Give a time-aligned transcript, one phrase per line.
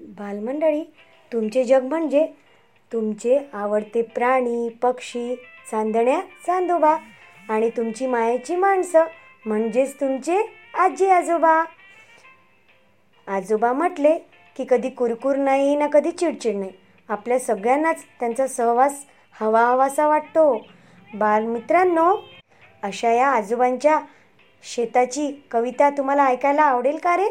[0.00, 0.82] बालमंडळी
[1.32, 2.26] तुमचे जग म्हणजे
[2.92, 5.34] तुमचे आवडते प्राणी पक्षी
[5.70, 6.96] चांदण्या चांदोबा
[7.48, 9.04] आणि तुमची मायेची माणसं
[9.46, 10.42] म्हणजेच तुमचे
[10.74, 11.62] आजी आजोबा
[13.26, 14.18] आजोबा म्हटले
[14.56, 16.70] की कधी कुरकुर नाही ना कधी चिडचिड नाही.
[17.08, 19.04] आपल्या सगळ्यांनाच त्यांचा सहवास
[19.40, 20.66] हवा हवासा वाटतो.
[21.14, 22.16] बालमित्रांनो
[22.82, 23.98] अशा या आजोबांच्या
[24.64, 27.27] शेताची कविता तुम्हाला ऐकायला आवडेल का रे?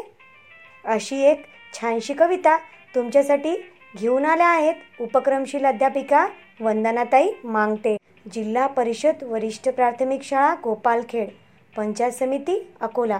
[0.84, 2.56] अशी एक छानशी कविता
[2.94, 3.54] तुमच्यासाठी
[3.96, 6.26] घेऊन आल्या आहेत उपक्रमशील अध्यापिका
[6.60, 7.96] वंदनाताई मांगटे
[8.32, 11.28] जिल्हा परिषद वरिष्ठ प्राथमिक शाळा गोपालखेड
[11.76, 13.18] पंचायत समिती अकोला.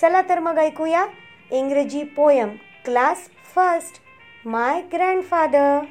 [0.00, 1.04] चला तर मग ऐकूया
[1.50, 2.48] इंग्रजी poem
[2.84, 4.00] class first
[4.44, 5.84] my grandfather.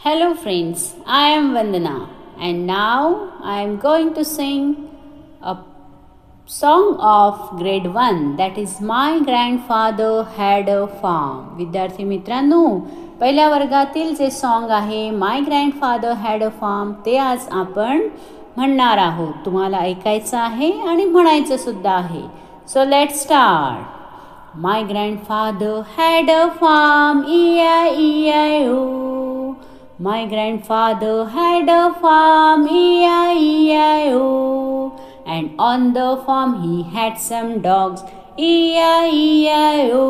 [0.00, 1.94] Hello friends I am Vandana
[2.40, 4.72] and now I am going to sing
[5.42, 5.52] a
[6.48, 12.66] song of grade one that is my grandfather had a farm विद्यार्थी मित्रांनो
[13.20, 18.06] पहिल्या वर्गातील जे सॉन्ग आहे my grandfather had a farm ते आज आपण
[18.56, 19.32] म्हणणार आहोत.
[19.44, 22.22] तुम्हाला ऐकायचं आहे आणि म्हणायचं सुद्धा आहे.
[22.68, 29.52] So let start my grandfather had a farm E I E I O
[30.00, 34.73] my grandfather had a farm E I O
[35.26, 38.02] And on the farm he had some dogs,
[38.38, 40.02] E-I-E-I-O.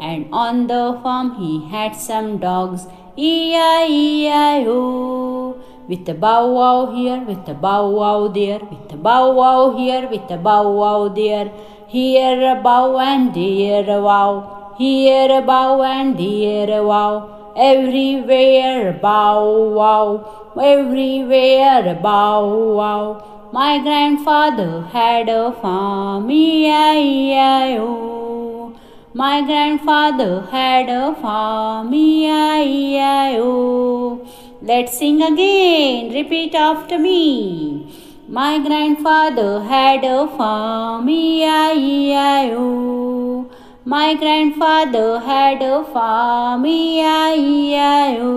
[0.00, 4.78] And on the farm he had some dogs, E-I-E-I-O.
[5.88, 10.06] With a bow wow here, with a bow wow there, with a bow wow here,
[10.08, 11.50] with a bow wow there.
[11.88, 17.54] Here a bow and there a wow, here a bow and there a wow.
[17.56, 23.37] Everywhere bow wow, everywhere bow wow.
[23.50, 27.88] My grandfather had a farm, E-I-E-I-O.
[29.14, 33.48] My grandfather had a farm, E-I-E-I-O.
[34.60, 37.90] Let's sing again, repeat after me.
[38.28, 42.58] My grandfather had a farm, E-I-E-I-O.
[43.86, 48.28] My grandfather had a farm, E-I-E-I-O.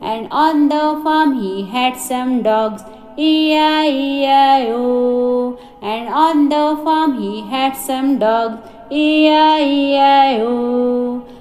[0.00, 2.82] And on the farm he had some dogs,
[3.18, 4.84] E-I-E-I-O.
[5.82, 8.60] And on the farm he had some dogs,
[8.92, 10.54] E-I-E-I-O.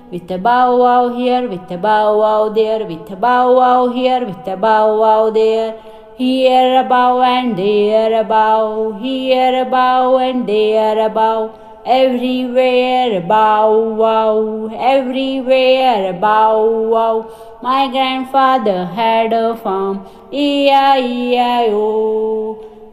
[0.10, 4.26] With a bow wow here, with a bow wow there, with a bow wow here,
[4.26, 5.80] with a bow wow there.
[6.18, 11.67] Here a bow and there a bow, here a bow and there a bow.
[11.88, 17.32] Everywhere bow wow, everywhere bow wow.
[17.64, 21.78] My grandfather had a farm, E-I-E-I-O.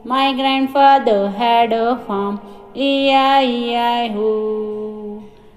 [0.04, 2.40] My grandfather had a farm,
[2.76, 4.24] E-I-E-I-O.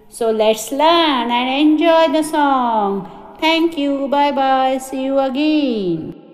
[0.09, 3.07] So let's learn and enjoy the song.
[3.39, 4.07] Thank you.
[4.07, 4.79] Bye bye.
[4.79, 6.26] See you again.